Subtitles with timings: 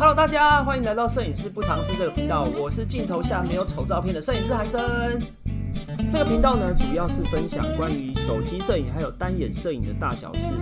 [0.00, 5.20] Hello，大家欢迎来到摄影师不尝试这个频道，我是镜头下没有丑照片的摄影师韩森。
[6.08, 10.54] 这个频道呢，主要是分享关于手机摄影还有单眼摄影的大小事。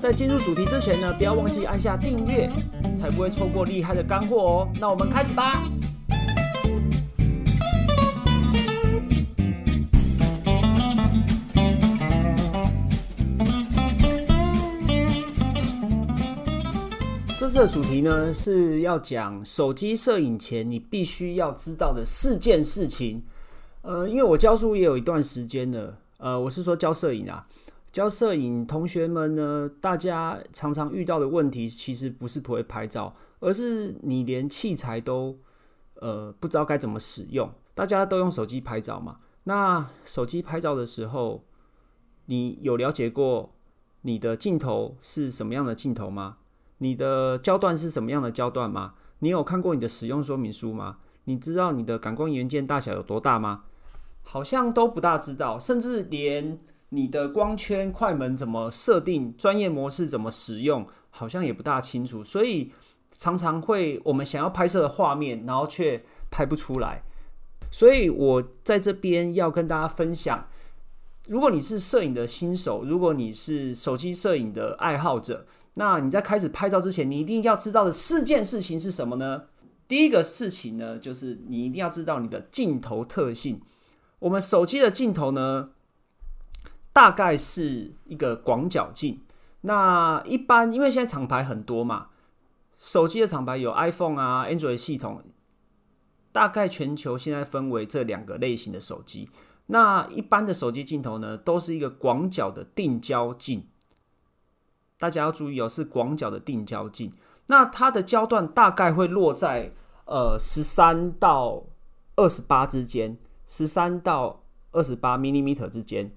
[0.00, 2.50] 在进入主题之前呢，不要忘记按下订阅，
[2.92, 4.68] 才不会错过厉害的干货哦。
[4.80, 5.62] 那我们开始吧。
[17.46, 23.22] 这次的主题呢是要讲手机摄影前你必须要知道的四件事情。
[23.82, 27.46] 呃，因为我教书也有一段时间了，呃，我是说教摄影啊，
[27.92, 35.38] 教摄影同学们呢，大家常常遇到的问题其实不是不会拍照，而是你连器材都
[36.00, 37.48] 呃不知道该怎么使用。
[37.76, 41.44] 大家都用手机拍照嘛，那手机拍照的时候，
[42.24, 43.52] 你有了解过
[44.02, 46.38] 你的镜头是什么样的镜头吗？
[46.78, 48.94] 你的焦段是什么样的焦段吗？
[49.20, 50.98] 你有看过你的使用说明书吗？
[51.24, 53.64] 你知道你的感光元件大小有多大吗？
[54.22, 56.58] 好像都不大知道，甚至连
[56.90, 62.22] 你的光圈、快门怎么设定、专业模式怎么使用，好像也不大清楚。
[62.22, 62.72] 所以
[63.12, 67.02] 常常会我们想要拍摄的画面，然后却拍不出来。
[67.70, 70.46] 所以我在这边要跟大家分享，
[71.26, 75.46] 如果你是摄影的新手，如果你是手机摄影的爱好者。
[75.78, 79.42] 那你在开始拍照之前，你一定要知道的四件事情是什么呢？
[79.86, 83.60] 第一个事情呢，就是你一定要知道你的镜头特性。
[84.20, 85.72] 我们手机的镜头呢，
[86.94, 89.20] 大概是一个广角镜。
[89.60, 92.06] 那一般因为现在厂牌很多嘛，
[92.74, 95.22] 手机的厂牌有 iPhone 啊、Android 系统，
[96.32, 99.28] 大概全球现在分为这两个类型的手机。
[99.66, 103.68] 那一般的手机镜头呢，都是一个广角的定焦镜。
[104.98, 107.12] 大家要注意哦，是广角的定焦镜。
[107.48, 109.72] 那它的焦段大概会落在
[110.06, 111.64] 呃十三到
[112.16, 116.12] 二十八之间，十三到二十八 m m 之间。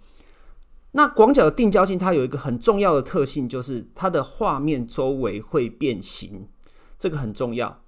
[0.91, 6.47] 那广角的定焦镜它有一个很重要的特性，就是它的画面周围会变形，
[6.97, 7.81] 这个很重要。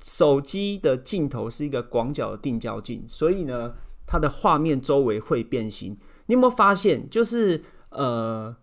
[0.00, 3.74] 手机的镜头是一个广角的定焦镜，所以呢，
[4.06, 5.98] 它的画面周围会变形。
[6.26, 8.56] 你有没有发现，就是呃？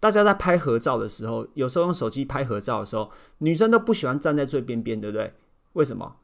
[0.00, 5.34] 大家在拍合照的时候，有时候用手机拍合照的时候，女生都不喜欢站在最边边，对不对？
[5.72, 6.14] 为什么？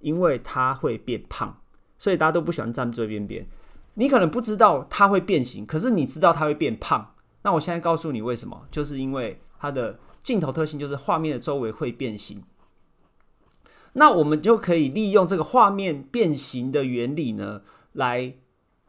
[0.00, 1.62] 因为她会变胖，
[1.96, 3.48] 所以大家都不喜欢站最边边。
[3.94, 7.14] 你可能不知道它会变形，可是你知道它会变胖。
[7.40, 12.44] 那我现在告诉你为什么，就是因为它的镜头特性就是画面的周围会变形。
[13.94, 17.62] 那我们就可以利用这个画面变形的原理呢，
[17.96, 18.34] 来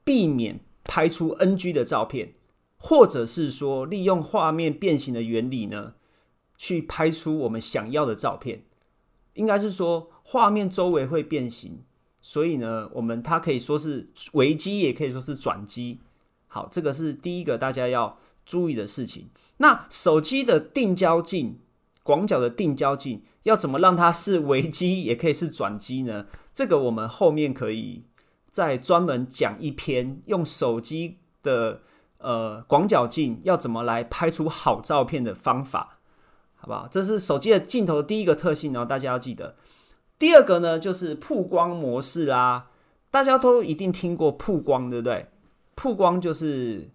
[0.04, 2.36] 避免拍出 NG 的照片。
[2.80, 5.96] 或者是说，利用画面变形的原理呢，
[6.60, 8.66] 去拍出我们想要的照片。
[9.34, 11.80] 应该是说，画面周围会变形，
[12.22, 16.02] 所以呢，我们它可以说是危机，也可以说是转机。
[16.46, 19.30] 好，这个是第一个大家要注意的事情。
[19.58, 21.60] 那手机的定焦镜，
[22.04, 26.28] 广角的定焦镜，要怎么让它是危机，也可以是转机呢？
[26.54, 28.04] 这个我们后面可以
[28.58, 31.82] 再专门讲一篇，用手机的。
[32.20, 36.00] 呃，广角镜要怎么来拍出好照片的方法，
[36.56, 36.88] 好不好？
[36.90, 39.56] 这是手机的镜头第一个特性然后，大家要记得。
[40.18, 42.70] 第二个呢，就是曝光模式啦。
[43.12, 45.28] 大家都一定听过曝光，对不对？
[45.76, 46.90] 曝光就是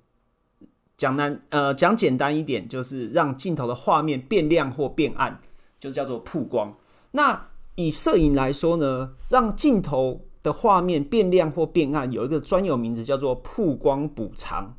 [0.97, 5.41] 讲难呃讲简单一点，就是让镜头的画面变亮或变暗，
[5.79, 6.77] 就叫做曝光。
[7.13, 7.47] 那
[7.77, 14.75] 以摄影来说呢，让镜头的画面变亮或变暗，有一个专有名字叫做曝光补偿。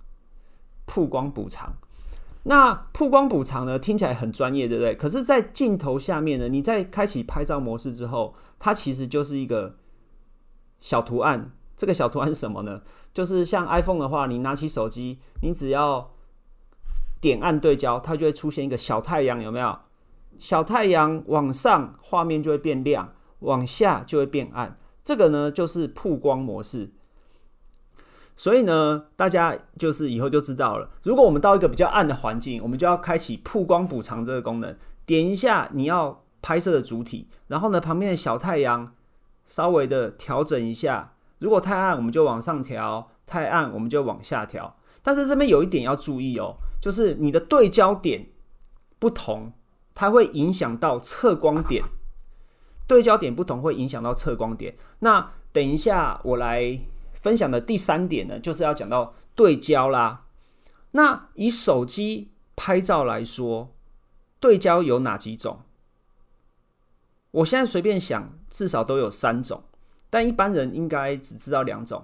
[0.85, 1.73] 曝光补偿，
[2.43, 3.79] 那曝光补偿呢？
[3.79, 4.93] 听起来很专业，对不对？
[4.93, 9.77] 可是，在镜头下面呢，你在开启拍照模式之后，它其实就是一个
[10.81, 11.53] 小图案。
[11.77, 12.81] 这个小图案是什么呢？
[13.13, 16.11] 就是像 iPhone 的话，你拿起手机，你只要
[17.21, 19.79] 点按对焦，它就会出现一个小太阳，有没有？
[20.37, 23.07] 小太阳往上，画面就会变亮；
[23.39, 24.77] 往下就会变暗。
[25.03, 26.91] 这个呢，就是曝光模式。
[28.35, 30.89] 所以呢，大家就是以后就知道了。
[31.03, 34.75] 如果我们到一个比较暗的环境，我们就要开启曝光补偿这个功能。
[35.05, 38.95] 点一下你要拍摄的主体，然后呢，旁边的小太阳
[39.45, 41.13] 稍微的调整一下。
[41.39, 44.77] 如果太暗，我们就往上调；太暗，我们就往下调。
[45.03, 48.29] 但是这边有一点要注意哦，就是你的对焦点
[48.97, 49.51] 不同，
[49.93, 51.83] 它会影响到测光点。
[52.87, 54.75] 对焦点不同会影响到测光点。
[54.99, 56.81] 那等一下我来。
[57.23, 60.25] 分享的第三点呢，就是要讲到对焦啦。
[60.91, 63.73] 那以手机拍照来说，
[64.41, 65.61] 对焦有哪几种？
[67.31, 69.63] 我现在随便想，至少都有三种，
[70.09, 72.03] 但一般人应该只知道两种。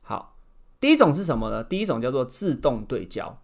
[0.00, 0.36] 好，
[0.78, 1.64] 第一种是什么呢？
[1.64, 3.42] 第一种叫做自动对焦。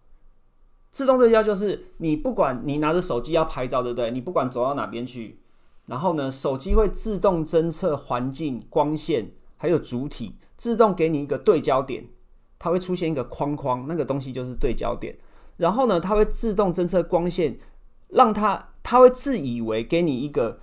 [0.89, 4.09] 自动对焦就是你不管你拿着手机要拍照，对不对？
[4.11, 5.41] 你不管走到哪边去，
[5.89, 12.07] 然后呢，手机会自动侦测环境、光线还有主体，自动给你一个对焦点，
[12.59, 15.17] 它会出现一个框框，那个东西就是对焦点。
[15.57, 17.57] 然后呢，它会自动侦测光线，
[18.09, 20.59] 让它它会自以为给你一个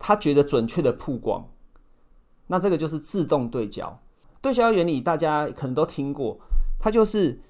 [0.00, 1.48] 它觉得准确的曝光。
[2.48, 4.00] 那这个就是自动对焦。
[4.40, 6.40] 对焦原理大家可能都听过，
[6.80, 7.40] 它就是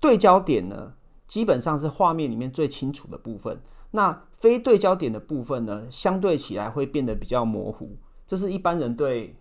[0.00, 0.94] 对焦点呢，
[1.28, 3.60] 基本上是画面里面最清楚的部分。
[3.92, 7.96] 那非对焦点的部分呢，相对起来会变得比较模糊。
[8.26, 9.36] 这是一般人对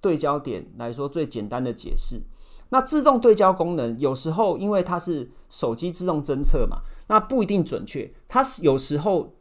[0.00, 2.20] 对焦点来说最简单的解释。
[2.68, 8.12] 那自动对焦功能有时候因为它是手机自动侦测嘛，那不一定准确。
[8.28, 9.34] 它是有时候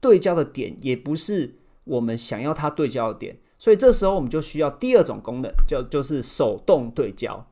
[0.00, 3.38] 对焦的点也不是我们想要它对焦的点。
[3.58, 7.46] 所以这时候我们就需要第二种功能，就就是手动对焦。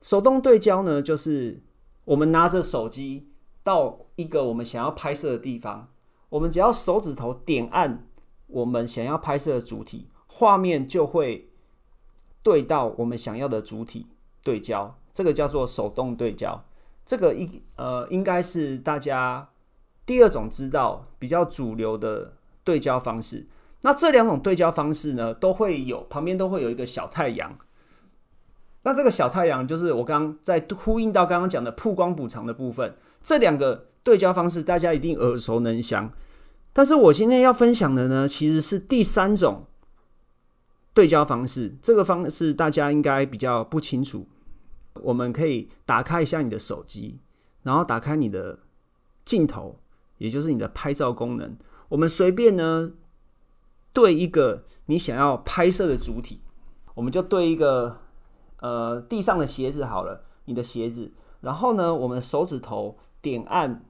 [0.00, 1.60] 手动对焦呢，就是
[2.04, 3.26] 我们拿着手机
[3.70, 5.86] 到一个我们想要拍摄的地方，
[6.28, 8.04] 我们只要手指头点按
[8.48, 11.48] 我们想要拍摄的主体，画面就会
[12.42, 14.08] 对到我们想要的主体
[14.42, 14.98] 对焦。
[15.12, 16.64] 这个叫做手动对焦。
[17.04, 19.48] 这个一呃，应该是大家
[20.04, 22.32] 第二种知道比较主流的
[22.64, 23.46] 对焦方式。
[23.82, 27.56] 那这两种对焦方式呢，都会有旁边都会有一个小太阳。
[28.82, 32.96] 那这个小太阳就是我刚在呼应到刚刚讲的曝光补偿的部分。
[33.22, 36.12] 这两个对焦方式大家一定耳熟能详。
[36.72, 39.66] 但是我今天要分享的呢，其实是第三种
[40.94, 41.76] 对焦方式。
[41.82, 44.26] 这个方式大家应该比较不清楚。
[44.94, 47.18] 我们可以打开一下你的手机，
[47.62, 48.58] 然后打开你的
[49.24, 49.78] 镜头，
[50.18, 51.56] 也就是你的拍照功能。
[51.88, 52.92] 我们随便呢。
[53.92, 56.40] 对一个你想要拍摄的主体，
[56.94, 57.98] 我们就对一个
[58.60, 61.12] 呃地上的鞋子好了，你的鞋子。
[61.40, 63.84] 然后呢，我们手指头点按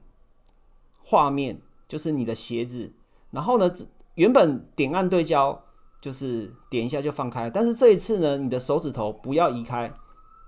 [1.03, 2.93] 画面，就是你的鞋子。
[3.31, 3.71] 然后呢，
[4.15, 5.63] 原本点按对焦
[6.01, 9.93] 就是点一下就放开，但是这一次呢，你的手指头不要移开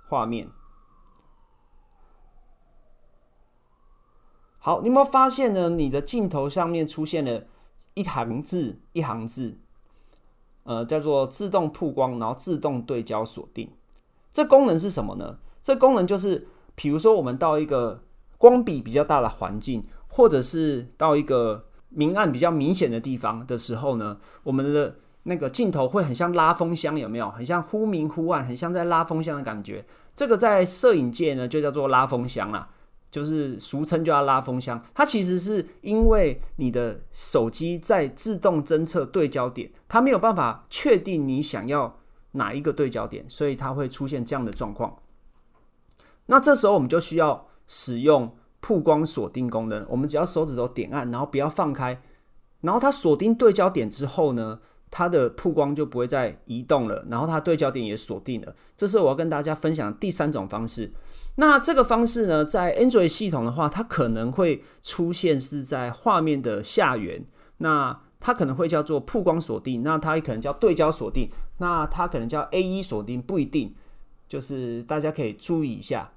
[0.09, 0.49] 画面。
[4.59, 5.69] 好，你有没有发现呢？
[5.69, 7.45] 你的镜头上面出现了？
[7.95, 9.59] 一行字，一行字，
[10.63, 13.69] 呃，叫做自动曝光，然后自动对焦锁定。
[14.33, 15.37] 这功能是什么呢？
[15.61, 18.03] 这功能就是，比如说我们到一个
[18.37, 27.29] 光比比较大的环境，或者是到一个明暗比较明显的地方的时候呢，我们的那个镜头会很像拉风箱，有没有？
[27.29, 29.85] 很像忽明忽暗，很像在拉风箱的感觉。
[30.15, 32.69] 这个在摄影界呢，就叫做拉风箱啦。
[33.09, 41.99] 就是俗称就要拉风箱，它其实是因为你的手机在自动侦测对焦点，它没有办法确定你想要
[42.33, 44.99] 哪一个对焦点，所以它会出现这样的状况。
[46.27, 52.01] 那这时候我们就需要使用曝光锁定功能，我们只要手指头点按，然后不要放开，
[52.61, 58.55] 然后它锁定对焦点之后呢，它的曝光就不会再移动了，然后它对焦点也锁定了。
[58.77, 60.93] 这是我要跟大家分享第三种方式。
[61.35, 67.25] 那这个方式呢，在 Android 系统的话，它可能会出现是在画面的下缘。
[67.57, 73.75] 那它可能会叫做曝光锁定，那它也可能叫对焦锁定，那它可能叫 A 一锁定，不一定。
[74.29, 76.11] 就是大家可以注意一下。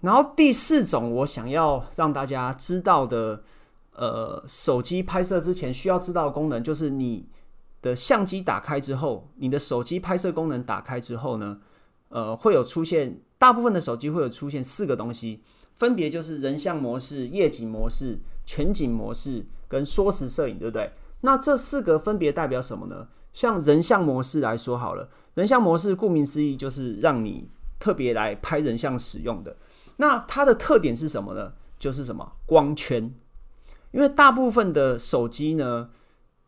[0.00, 3.42] 然后第四种，我想要让大家知道的，
[3.96, 7.26] 呃，手机拍摄之前需要知道的功能，就是你
[7.82, 11.58] 的相机打开之后，你的手机拍摄功能打开之后呢，
[12.10, 13.20] 呃，会有出现。
[13.38, 15.42] 大部分的手机会有出现四个东西，
[15.76, 20.90] 分别就是人像模式、夜景模式、全景模式跟缩时摄影，对不对？
[21.20, 23.08] 那这四个分别代表什么呢？
[23.32, 29.54] 像人像模式来说好了，人像模式顾名思义就是让你特别来拍人像使用的。
[29.98, 31.52] 那它的特点是什么呢？
[31.78, 33.14] 就是什么光圈，
[33.92, 35.90] 因为大部分的手机呢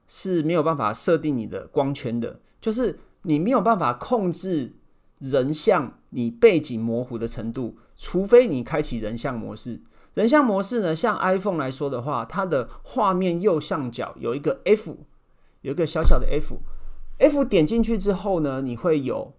[0.07, 4.73] 是没有办法设定你的光圈的，就是你没有办法控制。
[5.19, 9.81] 人像你背景模糊的程度，除非你开启人像模式。
[10.15, 14.97] 人像模式呢，像 iPhone 来说的话，它的画面右上角有一个 F，
[15.61, 19.35] 有一个小小的 F，F 点进去之后呢，你会有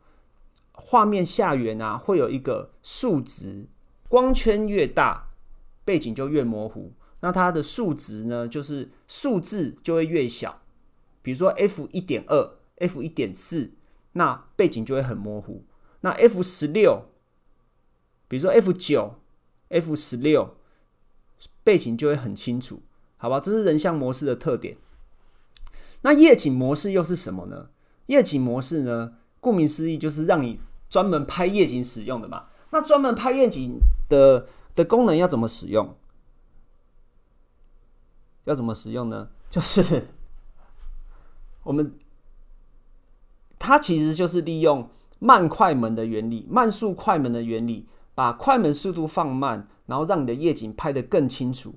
[0.72, 3.68] 画面下缘啊，会有一个数值，
[4.08, 5.30] 光圈越大，
[5.84, 6.94] 背景就越模糊。
[7.22, 10.62] 那它的数值呢，就是数字就会越小。
[11.22, 13.72] 比如说 F 一点二，F 一点四，
[14.14, 15.66] 那背景就会很模糊。
[16.02, 17.06] 那 F 十六，
[18.28, 19.16] 比如说 F 九、
[19.70, 20.56] F 十六，
[21.64, 22.82] 背景就会很清楚，
[23.18, 23.40] 好吧？
[23.40, 24.78] 这是人像模式的特点。
[26.02, 27.70] 那夜景模式又是什么呢？
[28.06, 32.48] 夜景模式呢，顾名思义就是让你专门拍夜景使用的嘛。
[32.72, 35.96] 那专门拍夜景的的功能要怎么使用？
[38.46, 39.30] 要怎么使用呢？
[39.50, 40.08] 就是
[41.64, 42.00] 我们
[43.60, 47.86] 它其实就是利用慢快门的原理，慢速快门的原理，
[48.16, 51.76] 把快门速度放慢，然后让你的夜景拍得更清楚。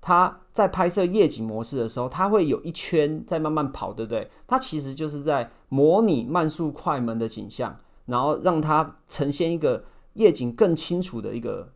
[0.00, 4.30] 它在拍摄夜景模式的时候，它会有一圈在慢慢跑，对不对？
[4.46, 11.72] 它其实就是在模拟慢速快门的景象，然后让它呈现一个夜景更清楚的一个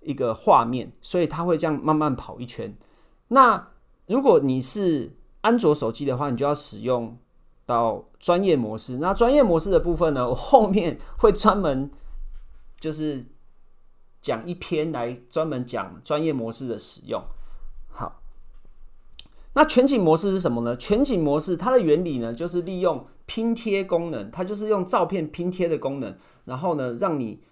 [0.00, 2.76] 一个画面，所以它会这样慢慢跑一圈。
[3.28, 3.68] 那
[4.06, 7.16] 如果你是安卓手机的话，你就要使用
[7.68, 8.96] 到专业模式。
[8.96, 11.90] 那专业模式的部分呢，我后面 会专门
[12.80, 13.22] 就是
[14.22, 17.22] 讲一篇来专门讲专业模式的使用。
[17.90, 18.22] 好，
[19.52, 20.74] 那全景模式是什么呢？
[20.78, 27.42] 全景模式它的原理呢，就是利用拼贴功能，它就是用照片拼贴的功能，然后呢，让你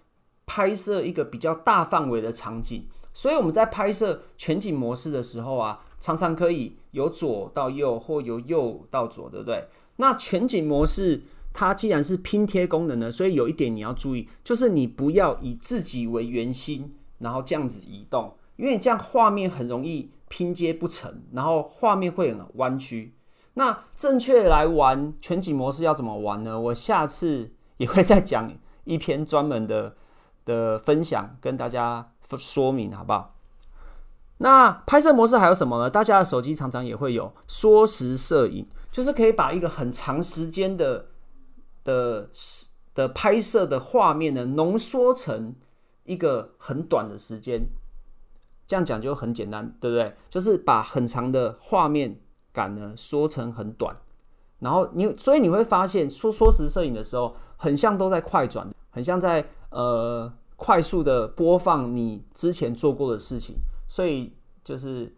[0.47, 2.87] 拍摄一个比较大范围的场景。
[3.13, 9.67] 所以我们在拍摄全景模式的时候啊，常常可以由左到右或由右到左，对不对？
[9.97, 11.21] 那全景模式
[11.53, 23.13] 它既然是拼贴功能呢，所以有一点你要注意，就是你不要以自己为圆心，然后这样子移动，因为这样画面很容易拼接不成，然后画面会很弯曲。
[23.53, 26.59] 那正确来玩全景模式要怎么玩呢？
[26.59, 28.51] 我下次也会再讲
[28.85, 29.95] 一篇专门的
[30.45, 32.11] 的分享跟大家。
[32.37, 33.35] 说明好不好？
[34.39, 35.89] 那拍摄模式还有什么呢？
[35.89, 41.05] 大家的手机常常也会有缩时摄影，就是可以把一个很长时间的
[41.83, 42.27] 的
[42.95, 45.53] 的拍摄的画面呢，浓缩成
[46.03, 47.69] 一个很短的时间。
[48.67, 50.15] 这样讲就很简单，对不对？
[50.31, 52.19] 就是把很长的画面
[52.51, 53.95] 感呢缩成很短，
[54.57, 60.33] 然后你所以你会发现，缩缩时摄影的时候，很像都在快转，很像在呃。
[60.55, 65.15] 快速的播放你之前做过的事情，所以就是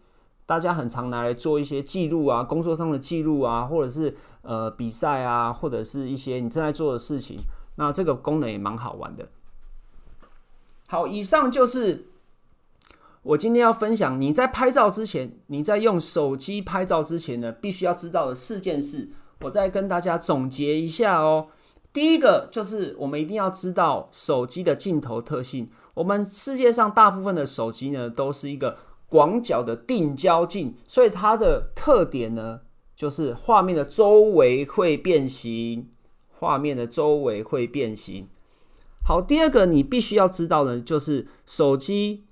[0.50, 7.38] 大家很常拿来做一些记录啊，工作上的记录啊，或者是呃比赛啊，或者是一些你正在做的事情。
[7.76, 9.28] 那这个功能也蛮好玩的。
[10.88, 12.08] 好，以上就是
[13.22, 14.20] 我今天要分享。
[14.20, 19.08] 你在拍照之前，你在用手机拍照之前呢，必须要知道的四件事，
[19.42, 21.46] 我再跟大家总结一下哦。
[21.92, 25.68] 第一个就是我们一定要知道手机的镜头特性。
[25.94, 28.78] 我们世界上大部分的手机呢，都是一个
[29.10, 32.60] 广角的定焦镜，所以它的特点呢，
[32.96, 35.90] 就是画面的周围会变形，
[36.38, 38.28] 画面的周围会变形。
[39.04, 42.24] 好，第二个你必须要知道的，就是手机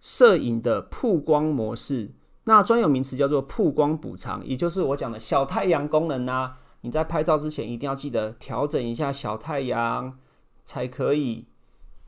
[0.00, 2.10] 摄影的曝光模式，
[2.44, 6.58] 那专有名词叫做曝光补偿，也就是我讲的小太阳功能啊。
[6.82, 10.18] 你在拍照之前一定要记得调整一下小太阳，
[10.62, 11.46] 才可以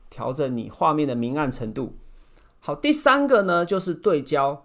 [0.09, 1.95] 调整你画面的明暗程度。
[2.59, 4.63] 好，第三个呢就是对焦。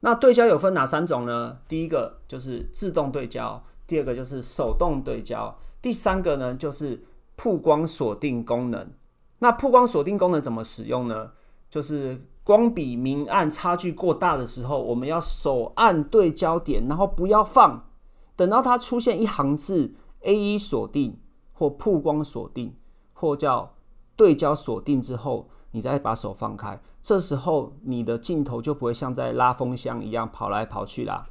[0.00, 1.58] 那对焦有分哪三种呢？
[1.68, 7.04] 第一个就是自动对焦，第二个就是手动对焦，第三个呢就是
[7.36, 8.90] 曝光锁定功能。
[9.40, 11.32] 那曝光锁定功能怎么使用呢？
[11.68, 17.88] 就是光比明暗差距过大的时候，我们要手按对焦点，然后不要放。
[18.34, 21.20] 等到它出现一行字 “A 一锁定”
[21.52, 22.74] 或“曝光锁定”
[23.12, 23.74] 或叫
[24.16, 31.26] “对焦锁定”之后，你再把手放开，这时候你的镜头就不会像在拉风箱一样跑来跑去啦。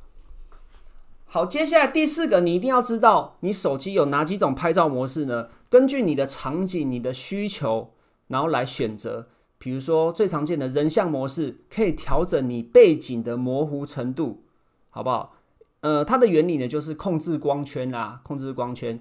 [1.26, 5.50] 好，接下来第四个，你一定要知道你手机有哪几种拍照模式呢？
[5.70, 7.92] 根据你的场景、你的需求，
[8.28, 9.28] 然后来选择。
[9.60, 14.44] 比如说最常见的人像模式，可以调整你背景的模糊程度，
[14.90, 15.36] 好不好？
[15.82, 19.00] 呃，它的原理呢，就是控制光圈啦，控制光圈。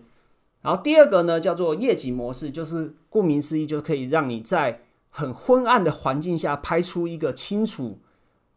[0.61, 7.99] 然后第二个呢，叫做夜景模式，就是顾名思义，就可以让你在很昏暗的环境下拍出一个清楚、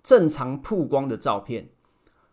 [0.03, 1.69] 正常曝光的照片。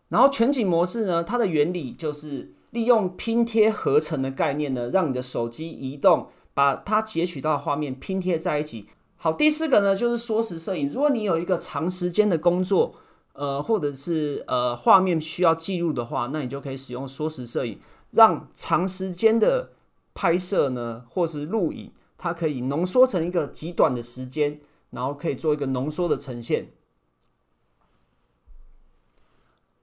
[0.09, 8.87] 然后全景模式呢，它的原理就是利用拼贴合成的概念呢，让你的手机移动，把它截取到的画面拼贴在一起。
[9.15, 10.89] 好，第四个呢，就是缩时摄影。
[10.89, 12.95] 如果你有一个长时间的工作，
[13.33, 17.79] 呃，或者是呃，画面需要记录的话，那你就可以使用缩时摄影，
[18.11, 19.71] 让长时间的
[20.13, 24.59] 拍摄呢，或是录影，它可以浓缩成一个极短的时间，
[24.91, 26.67] 然后可以做一个浓缩的呈现。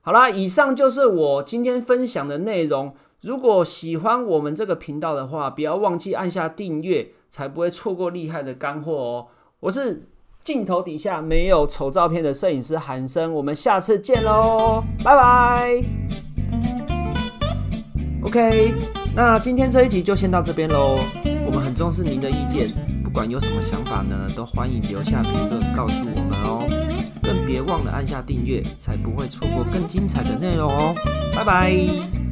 [0.02, 2.94] 好啦，以上就是我今天分享的内容。
[3.22, 9.26] 如果喜欢我们这个频道的话，不要忘记按下订阅，才不会错过厉害的干货哦。
[9.58, 10.02] 我是。
[10.46, 15.82] 镜头底下没有丑照片的摄影师韩生，我们下次见喽，拜拜。
[18.22, 18.72] OK，
[19.12, 21.00] 那今天这一集就先到这边喽。
[21.46, 22.72] 我们很重视您的意见，
[23.04, 26.66] 不管有什么想法呢，都欢迎留下评论告诉我们哦。
[27.22, 30.94] 更别忘了按下订阅，才不会错过更精彩的内容哦。
[31.34, 32.25] 拜拜。